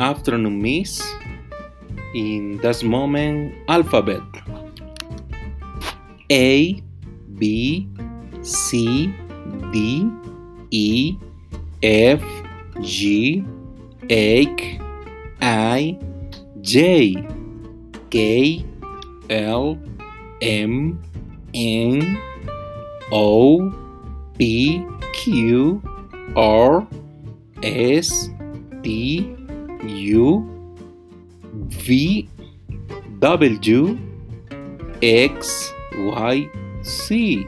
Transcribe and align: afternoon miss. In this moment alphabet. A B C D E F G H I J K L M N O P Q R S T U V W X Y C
afternoon 0.00 0.60
miss. 0.60 1.00
In 2.12 2.58
this 2.58 2.82
moment 2.82 3.54
alphabet. 3.68 4.22
A 6.28 6.82
B 7.38 7.86
C 8.42 9.14
D 9.70 10.10
E 10.70 11.16
F 11.82 12.22
G 12.82 13.44
H 14.10 14.80
I 15.40 15.98
J 16.60 17.14
K 18.10 18.64
L 19.30 19.78
M 20.42 21.00
N 21.54 22.18
O 23.12 23.70
P 24.36 24.84
Q 25.12 25.80
R 26.34 26.88
S 27.62 28.28
T 28.82 29.43
U 29.88 30.44
V 31.68 32.28
W 33.20 33.98
X 35.02 35.72
Y 35.96 36.48
C 36.82 37.46